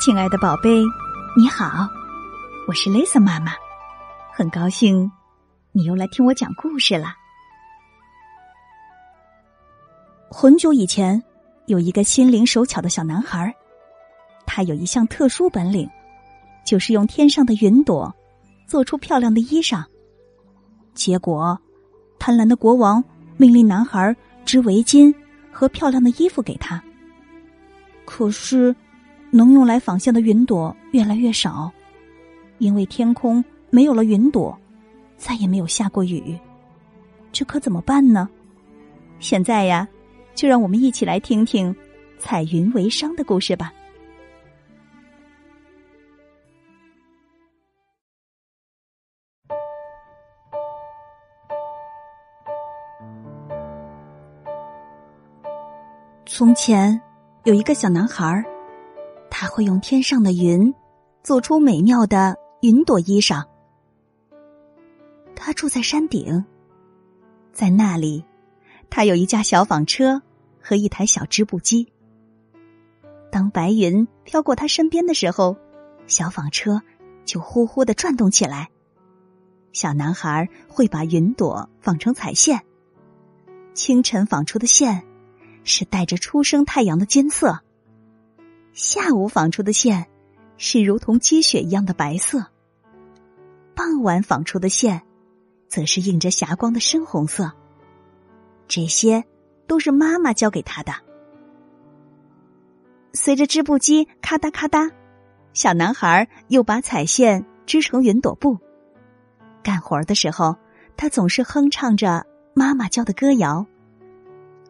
[0.00, 0.82] 亲爱的宝贝，
[1.36, 1.86] 你好，
[2.66, 3.52] 我是 Lisa 妈妈，
[4.32, 5.12] 很高兴
[5.72, 7.14] 你又来听我讲故事了。
[10.30, 11.22] 很久以前，
[11.66, 13.54] 有一个心灵手巧的小男孩，
[14.46, 15.86] 他有一项特殊本领，
[16.64, 18.10] 就是用天上的云朵
[18.66, 19.84] 做出漂亮的衣裳。
[20.94, 21.60] 结果，
[22.18, 23.04] 贪婪的国王
[23.36, 25.14] 命令男孩织围巾
[25.52, 26.82] 和漂亮的衣服给他。
[28.06, 28.74] 可是。
[29.30, 31.70] 能用来纺线的云朵越来越少，
[32.58, 34.58] 因为天空没有了云朵，
[35.16, 36.36] 再也没有下过雨。
[37.32, 38.28] 这可怎么办呢？
[39.20, 39.86] 现在呀，
[40.34, 41.74] 就让我们一起来听听
[42.18, 43.72] 彩云为商的故事吧。
[56.26, 57.00] 从前
[57.44, 58.49] 有一个小男孩儿。
[59.40, 60.74] 他会用天上的云
[61.22, 63.46] 做出美妙的云朵衣裳。
[65.34, 66.44] 他住在山顶，
[67.50, 68.22] 在那里，
[68.90, 70.20] 他有一架小纺车
[70.60, 71.90] 和一台小织布机。
[73.32, 75.56] 当白云飘过他身边的时候，
[76.06, 76.82] 小纺车
[77.24, 78.68] 就呼呼的转动起来。
[79.72, 82.60] 小男孩会把云朵纺成彩线。
[83.72, 85.02] 清晨纺出的线
[85.64, 87.60] 是带着初升太阳的金色。
[88.72, 90.06] 下午纺出的线
[90.56, 92.46] 是如同积雪一样的白色，
[93.74, 95.02] 傍晚纺出的线
[95.68, 97.50] 则是映着霞光的深红色。
[98.68, 99.24] 这些
[99.66, 100.92] 都是妈妈教给他的。
[103.12, 104.90] 随着织布机咔嗒咔嗒，
[105.52, 108.56] 小男孩又把彩线织成云朵布。
[109.62, 110.56] 干活的时候，
[110.96, 113.66] 他总是哼唱着妈妈教的歌谣：“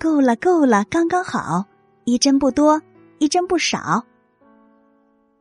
[0.00, 1.66] 够了，够了，刚刚好，
[2.04, 2.80] 一针不多。”
[3.22, 4.04] 一针不少。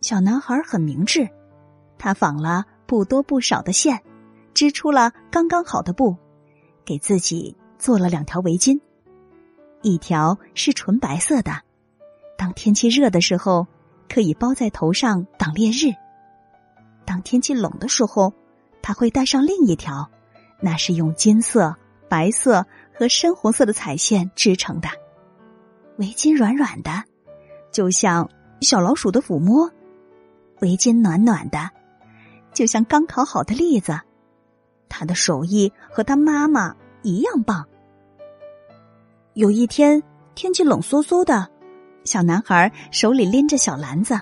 [0.00, 1.28] 小男孩很明智，
[1.96, 4.02] 他纺了不多不少的线，
[4.52, 6.16] 织出了刚刚好的布，
[6.84, 8.80] 给自己做了两条围巾。
[9.82, 11.52] 一条是纯白色的，
[12.36, 13.64] 当天气热的时候
[14.08, 15.94] 可以包在头上挡烈日；
[17.04, 18.32] 当天气冷的时候，
[18.82, 20.10] 他会戴上另一条，
[20.60, 21.76] 那是用金色、
[22.08, 24.88] 白色和深红色的彩线织成的
[25.98, 27.04] 围巾，软软的。
[27.70, 28.28] 就像
[28.60, 29.70] 小老鼠的抚摸，
[30.60, 31.70] 围巾暖暖的，
[32.52, 33.98] 就像刚烤好的栗子。
[34.88, 37.64] 他的手艺和他妈妈一样棒。
[39.34, 40.02] 有一天
[40.34, 41.48] 天气冷飕飕的，
[42.04, 44.18] 小男孩手里拎着小篮子，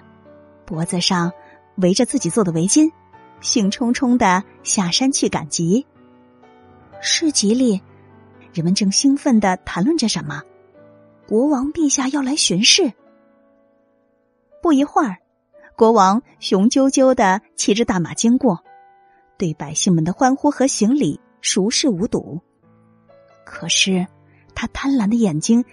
[0.67, 1.33] 脖子上
[1.77, 2.91] 围着自己做的围巾，
[3.41, 5.87] 兴冲冲的下山去赶集。
[7.01, 7.81] 市集里，
[8.53, 10.43] 人们正兴奋的谈论着什么？
[11.27, 12.93] 国王陛下要来巡视。
[14.67, 15.19] 不一会儿，
[15.77, 18.65] 国王雄赳赳的骑着大马经过，
[19.39, 22.41] 对百姓们的欢呼和行礼熟视无睹。
[23.45, 24.09] 可是，
[24.57, 25.65] 他贪婪的眼睛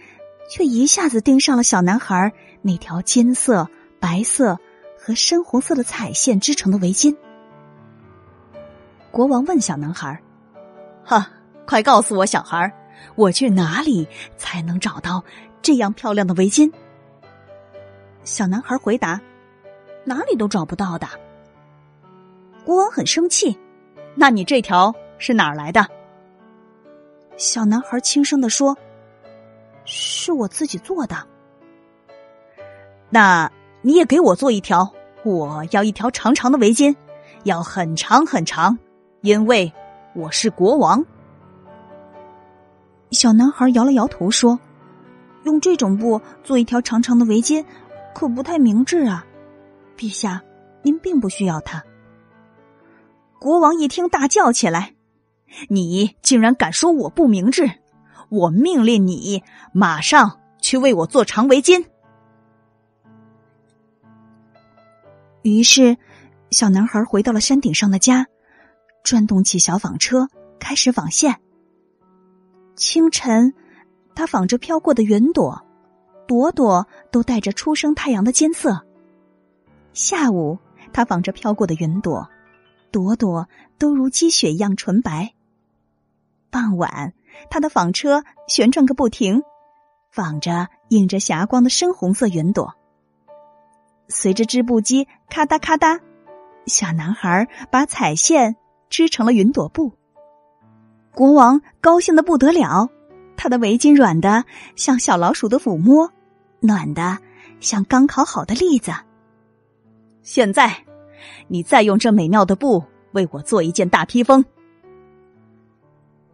[0.47, 2.31] 却一下子盯上了小男孩
[2.61, 3.67] 那条金色、
[3.99, 4.59] 白色
[4.95, 7.17] 和深红色的彩线织成的围巾。
[9.09, 10.21] 国王问小男孩
[11.03, 11.31] ：“哈，
[11.65, 12.71] 快告诉我，小孩，
[13.15, 15.23] 我去哪里才能找到
[15.63, 16.71] 这样漂亮的围巾？”
[18.23, 19.19] 小男孩回答
[20.05, 21.07] ：“哪里都找不到的。”
[22.65, 23.57] 国王很生气
[24.15, 25.85] ：“那你这条是哪儿来的？”
[27.35, 28.77] 小男孩轻声的说
[29.83, 31.27] ：“是我自己做的。”
[33.09, 33.51] 那
[33.81, 36.95] 你也给我做一条，我要一条长长的围巾，
[37.43, 38.79] 要很长很长，
[39.21, 39.71] 因为
[40.15, 41.05] 我是国王。
[43.11, 44.57] 小男孩摇了摇头说
[45.43, 47.63] ：“用这种布做一条长长的围巾。”
[48.13, 49.25] 可不太明智啊，
[49.97, 50.41] 陛下，
[50.81, 51.83] 您并不需要他。
[53.39, 54.93] 国王一听，大叫起来
[55.67, 57.69] ：“你竟然敢说我不明智！
[58.29, 59.43] 我命令你
[59.73, 61.85] 马上去为我做长围巾。”
[65.43, 65.97] 于是，
[66.51, 68.25] 小男孩回到了山顶上的家，
[69.03, 70.27] 转动起小纺车，
[70.59, 71.35] 开始纺线。
[72.75, 73.53] 清晨，
[74.15, 75.65] 他纺着飘过的云朵。
[76.27, 78.83] 朵朵都带着初升太阳的金色。
[79.93, 80.57] 下午，
[80.91, 82.29] 他纺着飘过的云朵，
[82.91, 83.47] 朵朵
[83.77, 85.33] 都如积雪一样纯白。
[86.49, 87.13] 傍晚，
[87.49, 89.43] 他的纺车旋转个不停，
[90.11, 92.75] 纺着映着霞光的深红色云朵。
[94.07, 95.99] 随着织布机咔嗒咔嗒，
[96.65, 98.55] 小男孩把彩线
[98.89, 99.91] 织成了云朵布。
[101.13, 102.89] 国王高兴的不得了。
[103.35, 104.45] 他的围巾软的
[104.75, 106.11] 像小老鼠的抚摸，
[106.59, 107.17] 暖的
[107.59, 108.91] 像刚烤好的栗子。
[110.21, 110.85] 现在，
[111.47, 114.43] 你再用这美妙的布为我做一件大披风。”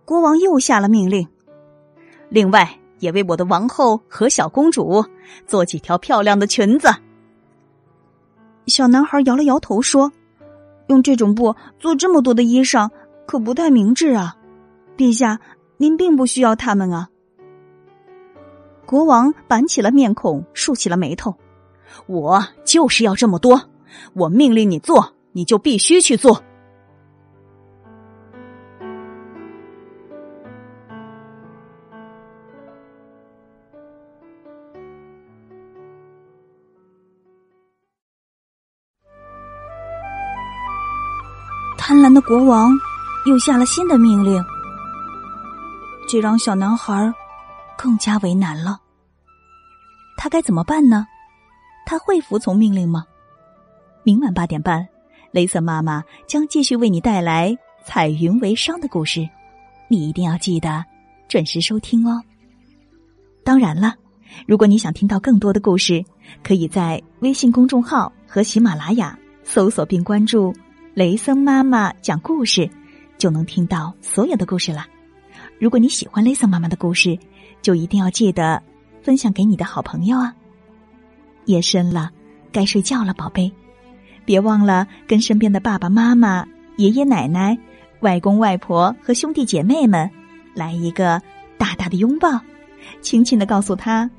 [0.05, 1.27] 国王又下了命令，
[2.29, 5.05] 另外也为我的王后和小公主
[5.45, 6.89] 做几条漂亮的裙子。
[8.65, 10.11] 小男孩摇了摇头说
[10.87, 12.89] ：“用这种布做这么多的衣裳，
[13.25, 14.35] 可不太明智啊！
[14.97, 15.39] 陛下，
[15.81, 17.09] 您并不需要他们啊。”
[18.85, 21.35] 国王板起了面孔，竖起了眉头
[22.05, 23.69] ：“我就是要这么多，
[24.13, 26.43] 我命令你做，你就必须去做。”
[41.77, 42.71] 贪婪的国王
[43.25, 44.43] 又下了新的命令，
[46.11, 47.13] 这让小男孩
[47.77, 48.79] 更加为难了。
[50.17, 51.05] 他该怎么办呢？
[51.85, 53.05] 他会服从命令吗？
[54.01, 54.87] 明晚八点半，
[55.31, 59.29] 雷瑟妈妈将继续为你带来彩云为商的故事，
[59.87, 60.83] 你一定要记得
[61.27, 62.19] 准时收听哦。
[63.43, 63.93] 当然了，
[64.47, 66.03] 如果你想听到更多的故事，
[66.43, 70.51] 可以在微信公众号和喜马拉雅搜索并关注。
[70.95, 72.67] 雷森妈妈讲故事，
[73.19, 74.87] 就能听到所有的故事啦。
[75.59, 77.19] 如果你喜欢雷森妈妈的故事，
[77.61, 78.63] 就一定要记得
[79.01, 80.33] 分享给你的好朋友啊。
[81.45, 82.09] 夜深了，
[82.51, 83.51] 该睡觉了，宝贝，
[84.23, 86.45] 别忘了跟身边的爸爸妈妈、
[86.77, 87.57] 爷爷奶奶、
[87.99, 90.09] 外公外婆和兄弟姐妹们
[90.53, 91.21] 来一个
[91.57, 92.39] 大大的拥抱，
[93.01, 94.09] 轻轻的告诉他：“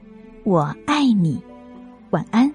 [0.44, 1.42] 我爱你。”
[2.10, 2.52] 晚安。